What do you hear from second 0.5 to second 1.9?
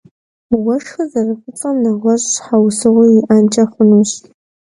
Уэшхыр зэрыфӀыцӀэм